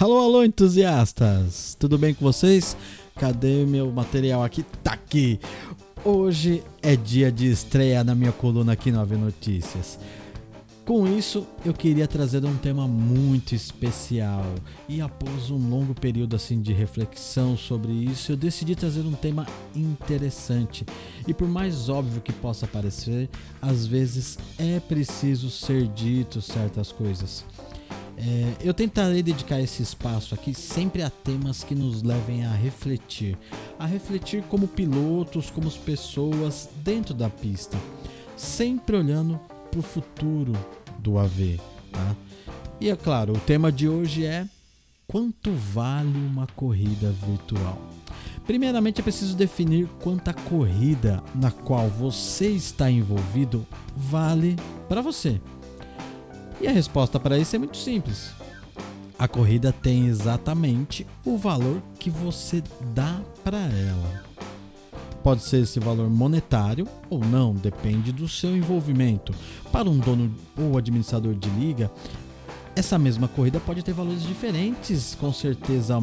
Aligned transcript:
Alô, 0.00 0.16
alô, 0.16 0.42
entusiastas! 0.42 1.76
Tudo 1.78 1.98
bem 1.98 2.14
com 2.14 2.24
vocês? 2.24 2.74
Cadê 3.16 3.66
meu 3.66 3.92
material 3.92 4.42
aqui? 4.42 4.62
Tá 4.82 4.94
aqui! 4.94 5.38
Hoje 6.02 6.62
é 6.80 6.96
dia 6.96 7.30
de 7.30 7.50
estreia 7.50 8.02
na 8.02 8.14
minha 8.14 8.32
coluna 8.32 8.72
aqui 8.72 8.90
no 8.90 8.98
AV 8.98 9.18
Notícias. 9.18 9.98
Com 10.86 11.06
isso, 11.06 11.46
eu 11.66 11.74
queria 11.74 12.08
trazer 12.08 12.42
um 12.46 12.56
tema 12.56 12.88
muito 12.88 13.54
especial. 13.54 14.46
E 14.88 15.02
após 15.02 15.50
um 15.50 15.68
longo 15.68 15.92
período 15.94 16.34
assim 16.34 16.62
de 16.62 16.72
reflexão 16.72 17.54
sobre 17.54 17.92
isso, 17.92 18.32
eu 18.32 18.38
decidi 18.38 18.74
trazer 18.74 19.02
um 19.02 19.12
tema 19.12 19.46
interessante. 19.76 20.86
E 21.28 21.34
por 21.34 21.46
mais 21.46 21.90
óbvio 21.90 22.22
que 22.22 22.32
possa 22.32 22.66
parecer, 22.66 23.28
às 23.60 23.86
vezes 23.86 24.38
é 24.58 24.80
preciso 24.80 25.50
ser 25.50 25.86
dito 25.88 26.40
certas 26.40 26.90
coisas. 26.90 27.44
É, 28.22 28.52
eu 28.62 28.74
tentarei 28.74 29.22
dedicar 29.22 29.60
esse 29.60 29.82
espaço 29.82 30.34
aqui 30.34 30.52
sempre 30.52 31.02
a 31.02 31.08
temas 31.08 31.64
que 31.64 31.74
nos 31.74 32.02
levem 32.02 32.44
a 32.44 32.52
refletir, 32.52 33.38
a 33.78 33.86
refletir 33.86 34.42
como 34.42 34.68
pilotos, 34.68 35.50
como 35.50 35.70
pessoas 35.70 36.68
dentro 36.84 37.14
da 37.14 37.30
pista, 37.30 37.78
sempre 38.36 38.96
olhando 38.96 39.40
para 39.70 39.80
o 39.80 39.82
futuro 39.82 40.52
do 40.98 41.18
AV. 41.18 41.58
Tá? 41.90 42.16
E 42.78 42.90
é 42.90 42.96
claro, 42.96 43.32
o 43.32 43.40
tema 43.40 43.72
de 43.72 43.88
hoje 43.88 44.26
é 44.26 44.46
quanto 45.06 45.50
vale 45.52 46.18
uma 46.18 46.46
corrida 46.48 47.10
virtual. 47.26 47.80
Primeiramente 48.46 49.00
é 49.00 49.02
preciso 49.02 49.34
definir 49.34 49.88
quanta 50.02 50.34
corrida 50.34 51.22
na 51.34 51.50
qual 51.50 51.88
você 51.88 52.48
está 52.48 52.90
envolvido 52.90 53.66
vale 53.96 54.56
para 54.88 55.00
você. 55.00 55.40
E 56.60 56.68
a 56.68 56.72
resposta 56.72 57.18
para 57.18 57.38
isso 57.38 57.56
é 57.56 57.58
muito 57.58 57.76
simples. 57.76 58.32
A 59.18 59.26
corrida 59.26 59.72
tem 59.72 60.06
exatamente 60.06 61.06
o 61.24 61.36
valor 61.36 61.82
que 61.98 62.10
você 62.10 62.62
dá 62.94 63.20
para 63.42 63.58
ela. 63.58 64.24
Pode 65.22 65.42
ser 65.42 65.62
esse 65.62 65.78
valor 65.78 66.08
monetário 66.08 66.88
ou 67.10 67.20
não, 67.20 67.54
depende 67.54 68.12
do 68.12 68.26
seu 68.26 68.56
envolvimento. 68.56 69.34
Para 69.70 69.88
um 69.88 69.98
dono 69.98 70.34
ou 70.56 70.78
administrador 70.78 71.34
de 71.34 71.50
liga, 71.50 71.90
essa 72.74 72.98
mesma 72.98 73.28
corrida 73.28 73.60
pode 73.60 73.82
ter 73.82 73.92
valores 73.92 74.22
diferentes, 74.22 75.14
com 75.20 75.32
certeza 75.32 76.02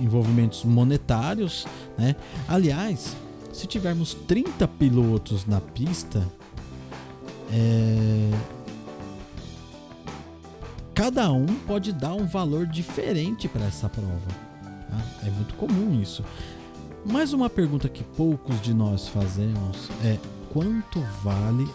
envolvimentos 0.00 0.64
monetários, 0.64 1.66
né? 1.98 2.16
Aliás, 2.48 3.14
se 3.52 3.66
tivermos 3.66 4.14
30 4.14 4.66
pilotos 4.68 5.44
na 5.44 5.60
pista, 5.60 6.26
é, 7.52 8.30
cada 11.00 11.32
um 11.32 11.46
pode 11.66 11.94
dar 11.94 12.12
um 12.12 12.26
valor 12.26 12.66
diferente 12.66 13.48
para 13.48 13.64
essa 13.64 13.88
prova. 13.88 14.28
Tá? 14.62 15.26
É 15.26 15.30
muito 15.30 15.54
comum 15.54 15.98
isso. 15.98 16.22
Mas 17.06 17.32
uma 17.32 17.48
pergunta 17.48 17.88
que 17.88 18.04
poucos 18.04 18.60
de 18.60 18.74
nós 18.74 19.08
fazemos 19.08 19.88
é 20.04 20.18
quanto 20.52 21.00
vale 21.22 21.66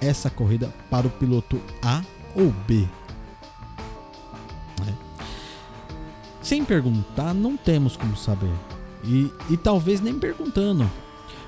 essa 0.00 0.28
corrida 0.28 0.74
para 0.90 1.06
o 1.06 1.10
piloto 1.10 1.62
A 1.80 2.02
ou 2.34 2.52
B? 2.66 2.88
É. 4.84 4.92
Sem 6.42 6.64
perguntar, 6.64 7.32
não 7.32 7.56
temos 7.56 7.96
como 7.96 8.16
saber. 8.16 8.52
E, 9.04 9.30
e 9.48 9.56
talvez 9.56 10.00
nem 10.00 10.18
perguntando. 10.18 10.90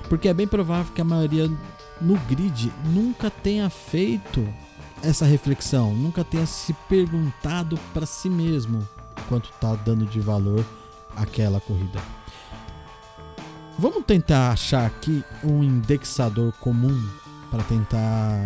Porque 0.07 0.29
é 0.29 0.33
bem 0.33 0.47
provável 0.47 0.93
que 0.93 1.01
a 1.01 1.05
maioria 1.05 1.51
no 1.99 2.17
grid 2.29 2.71
nunca 2.93 3.29
tenha 3.29 3.69
feito 3.69 4.47
essa 5.03 5.25
reflexão, 5.25 5.93
nunca 5.93 6.23
tenha 6.23 6.45
se 6.45 6.73
perguntado 6.87 7.77
para 7.93 8.05
si 8.05 8.29
mesmo 8.29 8.87
quanto 9.27 9.49
está 9.49 9.75
dando 9.75 10.05
de 10.05 10.19
valor 10.19 10.65
aquela 11.15 11.59
corrida. 11.59 11.99
Vamos 13.77 14.03
tentar 14.05 14.51
achar 14.51 14.85
aqui 14.85 15.23
um 15.43 15.63
indexador 15.63 16.51
comum 16.53 17.09
para 17.49 17.63
tentar, 17.63 18.37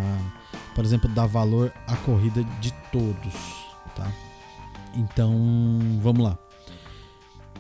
por 0.75 0.85
exemplo, 0.85 1.09
dar 1.09 1.25
valor 1.25 1.73
à 1.88 1.95
corrida 1.97 2.44
de 2.61 2.72
todos, 2.91 3.33
tá? 3.95 4.11
Então, 4.94 5.79
vamos 6.01 6.23
lá. 6.23 6.38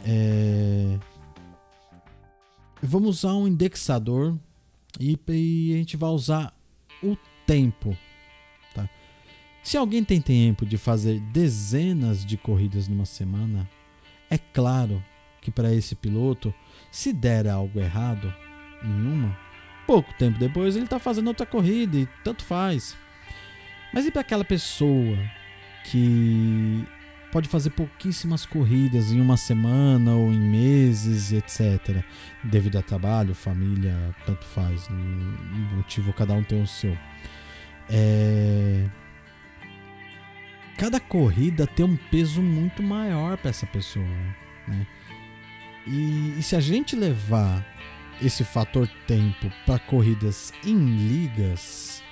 É... 0.05 0.99
Vamos 2.81 3.17
usar 3.17 3.33
um 3.33 3.47
indexador 3.47 4.37
e, 4.99 5.17
e 5.29 5.73
a 5.73 5.77
gente 5.77 5.97
vai 5.97 6.09
usar 6.11 6.53
o 7.01 7.17
tempo 7.47 7.97
se 9.63 9.77
alguém 9.77 10.03
tem 10.03 10.19
tempo 10.19 10.65
de 10.65 10.77
fazer 10.77 11.21
dezenas 11.21 12.25
de 12.25 12.35
corridas 12.35 12.89
numa 12.89 13.05
semana, 13.05 13.67
é 14.29 14.37
claro 14.37 15.01
que 15.41 15.49
para 15.49 15.73
esse 15.73 15.95
piloto, 15.95 16.53
se 16.91 17.13
der 17.13 17.47
algo 17.47 17.79
errado 17.79 18.33
em 18.83 19.07
uma, 19.07 19.37
pouco 19.87 20.13
tempo 20.15 20.37
depois 20.37 20.75
ele 20.75 20.83
está 20.83 20.99
fazendo 20.99 21.27
outra 21.27 21.45
corrida 21.45 21.97
e 21.97 22.05
tanto 22.25 22.43
faz. 22.43 22.97
Mas 23.93 24.05
e 24.05 24.11
para 24.11 24.21
aquela 24.21 24.43
pessoa 24.43 25.17
que 25.85 26.85
pode 27.31 27.47
fazer 27.47 27.69
pouquíssimas 27.69 28.45
corridas 28.45 29.13
em 29.13 29.21
uma 29.21 29.37
semana 29.37 30.13
ou 30.13 30.31
em 30.31 30.39
meses, 30.39 31.31
etc. 31.31 32.03
Devido 32.43 32.77
a 32.77 32.81
trabalho, 32.81 33.33
família, 33.33 33.95
tanto 34.25 34.43
faz. 34.45 34.87
O 34.89 35.75
motivo 35.75 36.11
cada 36.11 36.33
um 36.33 36.43
tem 36.43 36.61
o 36.61 36.67
seu. 36.67 36.97
É 37.89 38.89
cada 40.83 40.99
corrida 40.99 41.65
tem 41.65 41.85
um 41.85 41.95
peso 41.95 42.41
muito 42.41 42.83
maior 42.83 43.37
para 43.37 43.51
essa 43.51 43.65
pessoa. 43.65 44.05
Né? 44.67 44.85
E, 45.87 46.35
e, 46.37 46.43
se 46.43 46.57
a 46.57 46.59
gente 46.59 46.93
levar 46.93 47.65
esse 48.21 48.43
fator 48.43 48.85
tempo 49.07 49.49
para 49.65 49.79
corridas 49.79 50.51
em 50.65 50.75
ligas, 50.75 52.03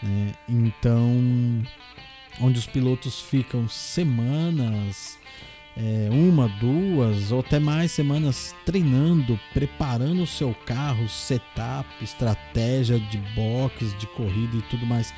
né? 0.00 0.34
então 0.48 1.20
onde 2.40 2.60
os 2.60 2.66
pilotos 2.66 3.20
ficam 3.22 3.68
semanas, 3.68 5.18
é, 5.76 6.08
uma, 6.12 6.46
duas 6.46 7.32
ou 7.32 7.40
até 7.40 7.58
mais 7.58 7.90
semanas 7.90 8.54
treinando, 8.64 9.36
preparando 9.52 10.22
o 10.22 10.28
seu 10.28 10.54
carro, 10.64 11.08
setup, 11.08 11.88
estratégia 12.00 13.00
de 13.00 13.18
box, 13.34 13.98
de 13.98 14.06
corrida 14.06 14.58
e 14.58 14.62
tudo 14.70 14.86
mais 14.86 15.12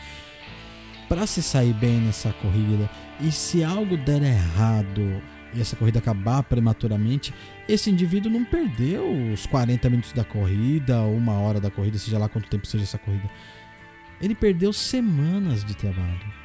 para 1.09 1.27
se 1.27 1.43
sair 1.43 1.73
bem 1.75 2.01
nessa 2.01 2.33
corrida. 2.35 2.89
E 3.21 3.31
se 3.31 3.63
algo 3.63 3.97
der 3.97 4.23
errado 4.23 5.23
e 5.55 5.61
essa 5.61 5.77
corrida 5.77 6.01
acabar 6.01 6.43
prematuramente, 6.43 7.33
esse 7.69 7.91
indivíduo 7.91 8.31
não 8.31 8.45
perdeu 8.45 9.33
os 9.33 9.47
40 9.47 9.89
minutos 9.89 10.13
da 10.13 10.25
corrida, 10.25 11.03
uma 11.03 11.35
hora 11.35 11.61
da 11.61 11.71
corrida, 11.71 11.97
seja 11.97 12.19
lá 12.19 12.29
quanto 12.29 12.49
tempo 12.49 12.67
seja 12.67 12.85
essa 12.85 12.99
corrida. 12.99 13.31
Ele 14.21 14.35
perdeu 14.35 14.73
semanas 14.73 15.65
de 15.65 15.75
trabalho. 15.75 16.45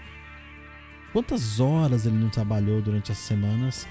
Quantas 1.12 1.60
horas 1.60 2.06
ele 2.06 2.18
não 2.18 2.30
trabalhou 2.30 2.82
durante 2.82 3.12
as 3.12 3.18
semanas 3.18 3.88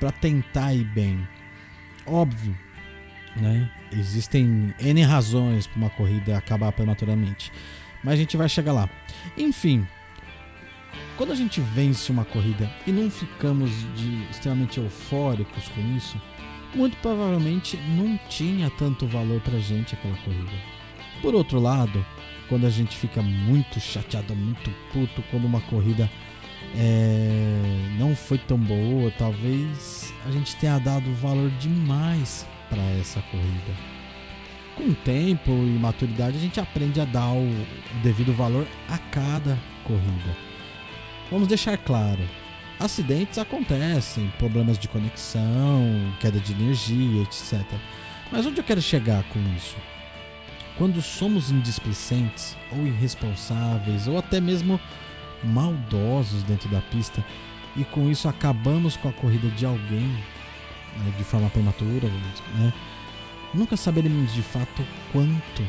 para 0.00 0.10
tentar 0.10 0.72
ir 0.72 0.84
bem? 0.84 1.28
Óbvio, 2.06 2.56
né? 3.36 3.70
Existem 3.92 4.74
N 4.78 5.02
razões 5.02 5.66
para 5.66 5.76
uma 5.76 5.90
corrida 5.90 6.38
acabar 6.38 6.72
prematuramente. 6.72 7.52
Mas 8.02 8.14
a 8.14 8.16
gente 8.16 8.36
vai 8.36 8.48
chegar 8.48 8.72
lá. 8.72 8.88
Enfim, 9.36 9.86
quando 11.16 11.32
a 11.32 11.36
gente 11.36 11.60
vence 11.60 12.10
uma 12.10 12.24
corrida 12.24 12.70
e 12.86 12.92
não 12.92 13.10
ficamos 13.10 13.70
de, 13.94 14.24
extremamente 14.30 14.78
eufóricos 14.80 15.68
com 15.68 15.80
isso, 15.96 16.20
muito 16.74 16.96
provavelmente 16.98 17.76
não 17.96 18.18
tinha 18.28 18.70
tanto 18.70 19.06
valor 19.06 19.40
pra 19.40 19.58
gente 19.58 19.94
aquela 19.94 20.16
corrida. 20.18 20.52
Por 21.22 21.34
outro 21.34 21.60
lado, 21.60 22.04
quando 22.48 22.66
a 22.66 22.70
gente 22.70 22.96
fica 22.96 23.22
muito 23.22 23.78
chateado, 23.80 24.34
muito 24.34 24.70
puto 24.92 25.22
quando 25.30 25.44
uma 25.44 25.60
corrida 25.62 26.10
é, 26.76 27.62
não 27.98 28.16
foi 28.16 28.38
tão 28.38 28.58
boa, 28.58 29.10
talvez 29.12 30.12
a 30.26 30.30
gente 30.30 30.56
tenha 30.56 30.78
dado 30.78 31.14
valor 31.14 31.50
demais 31.60 32.46
para 32.68 32.82
essa 33.00 33.20
corrida. 33.30 33.94
Com 34.76 34.92
tempo 34.92 35.52
e 35.52 35.78
maturidade, 35.78 36.36
a 36.36 36.40
gente 36.40 36.58
aprende 36.58 37.00
a 37.00 37.04
dar 37.04 37.32
o 37.32 37.48
devido 38.02 38.32
valor 38.32 38.66
a 38.88 38.98
cada 38.98 39.56
corrida. 39.84 40.53
Vamos 41.30 41.48
deixar 41.48 41.76
claro: 41.78 42.20
acidentes 42.78 43.38
acontecem, 43.38 44.32
problemas 44.38 44.78
de 44.78 44.88
conexão, 44.88 46.12
queda 46.20 46.38
de 46.38 46.52
energia, 46.52 47.22
etc. 47.22 47.62
Mas 48.30 48.46
onde 48.46 48.58
eu 48.58 48.64
quero 48.64 48.82
chegar 48.82 49.22
com 49.24 49.38
isso? 49.56 49.76
Quando 50.76 51.00
somos 51.00 51.50
indisplicentes 51.50 52.56
ou 52.72 52.86
irresponsáveis 52.86 54.08
ou 54.08 54.18
até 54.18 54.40
mesmo 54.40 54.80
maldosos 55.42 56.42
dentro 56.42 56.68
da 56.68 56.80
pista 56.80 57.24
e 57.76 57.84
com 57.84 58.10
isso 58.10 58.28
acabamos 58.28 58.96
com 58.96 59.08
a 59.08 59.12
corrida 59.12 59.48
de 59.50 59.64
alguém 59.64 60.08
né, 60.98 61.12
de 61.16 61.24
forma 61.24 61.50
prematura, 61.50 62.08
né? 62.56 62.72
nunca 63.52 63.76
saberemos 63.76 64.32
de 64.32 64.42
fato 64.42 64.84
quanto 65.12 65.62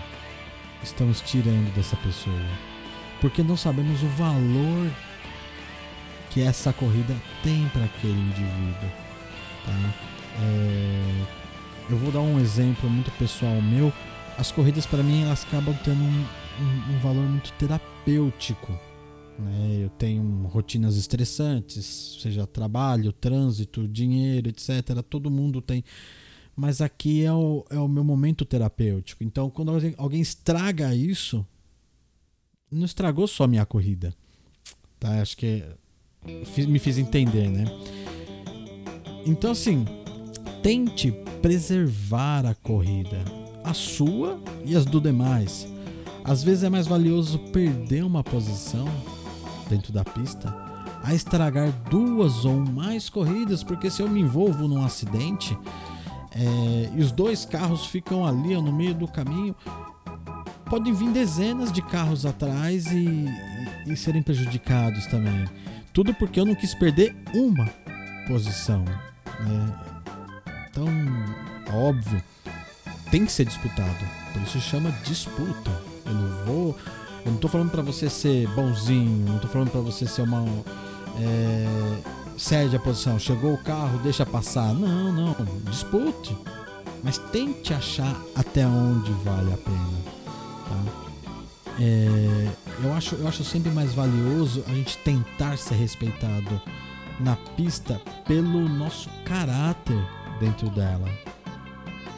estamos 0.84 1.22
tirando 1.22 1.74
dessa 1.76 1.96
pessoa, 1.98 2.46
porque 3.22 3.44
não 3.44 3.58
sabemos 3.58 4.04
o 4.04 4.08
valor 4.10 4.92
que 6.36 6.42
essa 6.42 6.74
corrida 6.74 7.16
tem 7.42 7.66
para 7.70 7.86
aquele 7.86 8.20
indivíduo. 8.20 8.90
Tá? 9.66 9.96
É, 10.44 11.26
eu 11.90 11.98
vou 11.98 12.12
dar 12.12 12.20
um 12.20 12.38
exemplo 12.42 12.90
muito 12.90 13.10
pessoal 13.12 13.62
meu. 13.62 13.92
As 14.38 14.52
corridas 14.52 14.86
para 14.86 15.02
mim 15.02 15.24
elas 15.24 15.46
acabam 15.46 15.74
tendo 15.82 16.04
um, 16.04 16.26
um, 16.60 16.94
um 16.94 17.00
valor 17.00 17.24
muito 17.24 17.54
terapêutico. 17.54 18.78
Né? 19.40 19.86
Eu 19.86 19.90
tenho 19.92 20.46
rotinas 20.48 20.98
estressantes, 20.98 22.18
seja 22.22 22.46
trabalho, 22.46 23.14
trânsito, 23.14 23.88
dinheiro, 23.88 24.50
etc. 24.50 25.02
Todo 25.10 25.32
mundo 25.32 25.62
tem. 25.62 25.86
Mas 26.54 26.82
aqui 26.82 27.24
é 27.24 27.32
o, 27.32 27.66
é 27.70 27.80
o 27.80 27.88
meu 27.88 28.04
momento 28.04 28.44
terapêutico. 28.44 29.24
Então, 29.24 29.50
quando 29.50 29.72
alguém, 29.98 30.20
estraga 30.20 30.94
isso, 30.94 31.48
não 32.70 32.84
estragou 32.84 33.26
só 33.26 33.46
a 33.46 33.48
minha 33.48 33.66
corrida. 33.66 34.14
Tá? 35.00 35.22
Acho 35.22 35.38
que 35.38 35.64
me 36.68 36.80
fiz 36.80 36.98
entender, 36.98 37.50
né? 37.50 37.66
Então, 39.26 39.52
assim, 39.52 39.86
tente 40.62 41.12
preservar 41.42 42.46
a 42.46 42.56
corrida, 42.56 43.20
a 43.64 43.74
sua 43.74 44.40
e 44.64 44.76
as 44.76 44.86
do 44.86 45.00
demais. 45.02 45.68
Às 46.24 46.44
vezes 46.44 46.64
é 46.64 46.70
mais 46.70 46.88
valioso 46.88 47.38
perder 47.52 48.04
uma 48.04 48.24
posição 48.24 48.88
dentro 49.70 49.94
da 49.94 50.04
pista 50.04 50.66
a 51.04 51.14
estragar 51.14 51.72
duas 51.88 52.46
ou 52.46 52.56
mais 52.56 53.10
corridas, 53.10 53.64
porque 53.64 53.92
se 53.92 54.02
eu 54.02 54.10
me 54.10 54.22
envolvo 54.22 54.68
num 54.68 54.84
acidente 54.84 55.56
é, 56.32 56.90
e 56.96 57.00
os 57.00 57.12
dois 57.12 57.46
carros 57.46 57.86
ficam 57.86 58.26
ali 58.26 58.56
no 58.56 58.74
meio 58.74 58.96
do 58.96 59.08
caminho, 59.08 59.56
podem 60.66 60.92
vir 60.94 61.12
dezenas 61.12 61.72
de 61.72 61.82
carros 61.84 62.26
atrás 62.26 62.88
e, 62.88 63.30
e, 63.86 63.94
e 63.94 63.96
serem 63.96 64.24
prejudicados 64.24 65.06
também. 65.06 65.46
Tudo 65.96 66.14
porque 66.14 66.42
eu 66.42 66.46
não 66.46 66.54
quis 66.54 66.76
perder 66.76 67.16
uma 67.34 67.70
posição. 68.28 68.84
Né? 68.84 69.80
Então, 70.70 70.86
óbvio, 71.74 72.22
tem 73.10 73.26
que 73.26 73.32
ser 73.32 73.46
disputado. 73.46 74.06
Por 74.34 74.42
isso 74.42 74.60
chama 74.60 74.92
disputa. 75.06 75.72
Eu 76.06 76.14
não 76.14 76.46
vou. 76.46 76.78
Eu 77.26 77.32
não 77.32 77.40
tô 77.40 77.48
falando 77.48 77.72
para 77.72 77.82
você 77.82 78.10
ser 78.10 78.46
bonzinho, 78.50 79.26
não 79.26 79.40
tô 79.40 79.48
falando 79.48 79.72
para 79.72 79.80
você 79.80 80.06
ser 80.06 80.24
uma. 80.24 80.46
É, 81.18 81.66
cede 82.38 82.76
a 82.76 82.80
posição, 82.80 83.18
chegou 83.18 83.54
o 83.54 83.58
carro, 83.58 83.98
deixa 84.00 84.26
passar. 84.26 84.74
Não, 84.74 85.14
não. 85.14 85.34
Dispute. 85.64 86.36
Mas 87.02 87.18
tente 87.18 87.74
achar 87.74 88.22
até 88.36 88.68
onde 88.68 89.14
vale 89.24 89.54
a 89.54 89.58
pena. 89.58 89.98
Tá? 90.68 91.05
É, 91.80 92.48
eu, 92.84 92.94
acho, 92.94 93.16
eu 93.16 93.28
acho 93.28 93.44
sempre 93.44 93.72
mais 93.72 93.94
valioso 93.94 94.64
a 94.68 94.74
gente 94.74 94.98
tentar 95.00 95.58
ser 95.58 95.76
respeitado 95.76 96.62
na 97.20 97.36
pista 97.36 98.02
pelo 98.26 98.68
nosso 98.68 99.10
caráter 99.26 99.98
dentro 100.40 100.70
dela 100.70 101.10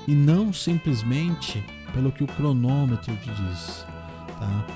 e 0.07 0.13
não 0.13 0.53
simplesmente 0.53 1.63
pelo 1.93 2.11
que 2.11 2.23
o 2.23 2.27
cronômetro 2.27 3.15
te 3.15 3.29
diz. 3.29 3.85
Tá? 4.39 4.67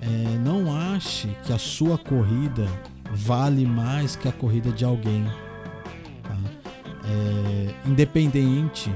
É, 0.00 0.38
não 0.38 0.76
ache 0.76 1.28
que 1.44 1.52
a 1.52 1.58
sua 1.58 1.96
corrida 1.96 2.66
vale 3.12 3.64
mais 3.64 4.16
que 4.16 4.28
a 4.28 4.32
corrida 4.32 4.70
de 4.70 4.84
alguém. 4.84 5.24
Tá? 6.22 6.36
É, 7.06 7.88
independente 7.88 8.92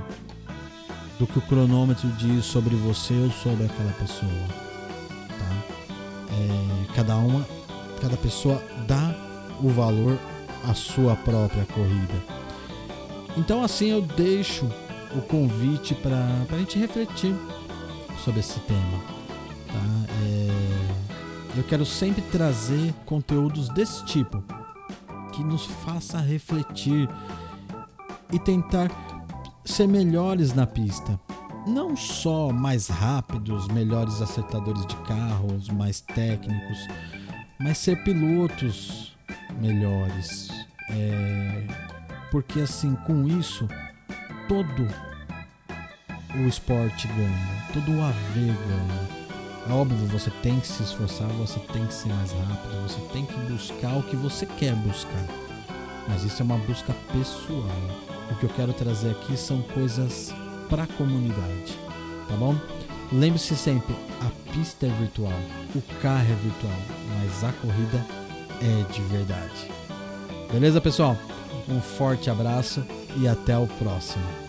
do 1.19 1.27
que 1.27 1.39
o 1.39 1.43
cronômetro 1.43 2.09
diz 2.13 2.45
sobre 2.45 2.75
você 2.77 3.15
ou 3.15 3.31
sobre 3.31 3.65
aquela 3.67 3.93
pessoa. 3.93 4.68
É, 6.39 6.95
cada 6.95 7.17
uma, 7.17 7.47
cada 8.01 8.17
pessoa 8.17 8.63
dá 8.87 9.15
o 9.61 9.69
valor 9.69 10.19
à 10.69 10.75
sua 10.75 11.17
própria 11.17 11.65
corrida. 11.67 12.15
Então 13.37 13.63
assim 13.63 13.89
eu 13.89 14.03
deixo 14.03 14.69
o 15.17 15.23
convite 15.23 15.95
para 15.95 16.19
a 16.51 16.59
gente 16.59 16.79
refletir 16.79 17.35
sobre 18.25 18.41
esse 18.41 18.59
tema. 18.61 19.03
Tá? 19.67 20.13
É, 20.23 21.59
eu 21.59 21.65
quero 21.65 21.85
sempre 21.85 22.23
trazer 22.23 22.95
conteúdos 23.05 23.69
desse 23.71 24.05
tipo 24.05 24.43
que 25.33 25.43
nos 25.43 25.67
faça 25.67 26.19
refletir 26.19 27.09
e 28.33 28.39
tentar 28.39 28.91
ser 29.65 29.87
melhores 29.87 30.53
na 30.53 30.67
pista. 30.67 31.19
Não 31.67 31.97
só 31.97 32.51
mais 32.51 32.89
rápidos, 32.89 33.69
melhores 33.69 34.23
acertadores 34.23 34.87
de 34.87 34.97
carros, 34.97 35.69
mais 35.69 36.01
técnicos, 36.01 36.79
mas 37.59 37.79
ser 37.79 38.03
pilotos 38.05 39.17
melhores. 39.61 40.49
É, 40.91 41.67
porque 42.31 42.61
assim, 42.61 42.95
com 43.07 43.27
isso, 43.27 43.69
todo 44.49 44.89
o 46.35 46.49
esporte 46.49 47.09
ganha, 47.09 47.65
todo 47.73 47.91
o 47.93 48.03
AV 48.03 48.35
ganha. 48.35 49.19
É 49.69 49.73
óbvio, 49.73 50.07
você 50.07 50.31
tem 50.43 50.59
que 50.61 50.67
se 50.67 50.83
esforçar, 50.83 51.29
você 51.29 51.59
tem 51.61 51.87
que 51.87 51.93
ser 51.93 52.09
mais 52.09 52.33
rápido, 52.33 52.83
você 52.83 53.01
tem 53.13 53.27
que 53.27 53.37
buscar 53.53 53.99
o 53.99 54.03
que 54.03 54.17
você 54.17 54.47
quer 54.47 54.75
buscar. 54.77 55.27
Mas 56.09 56.25
isso 56.25 56.41
é 56.41 56.45
uma 56.45 56.57
busca 56.57 56.95
pessoal. 57.13 57.63
O 58.31 58.35
que 58.37 58.45
eu 58.45 58.51
quero 58.51 58.73
trazer 58.73 59.11
aqui 59.11 59.37
são 59.37 59.61
coisas 59.61 60.33
para 60.69 60.85
a 60.85 60.87
comunidade, 60.87 61.79
tá 62.29 62.37
bom? 62.37 62.55
Lembre-se 63.13 63.57
sempre, 63.57 63.95
a 64.21 64.53
pista 64.53 64.87
é 64.87 64.91
virtual, 64.91 65.33
o 65.75 65.81
carro 66.01 66.31
é 66.31 66.35
virtual, 66.43 66.79
mas 67.19 67.45
a 67.45 67.53
corrida 67.53 68.05
é 68.61 68.93
de 68.93 69.01
verdade. 69.03 69.71
Beleza, 70.53 70.81
pessoal? 70.81 71.17
Um 71.69 71.81
forte 71.81 72.31
abraço 72.31 72.85
e 73.17 73.27
até 73.27 73.57
o 73.57 73.67
próximo. 73.67 74.48